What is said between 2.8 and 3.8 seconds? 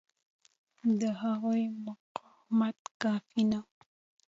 کافي نه و.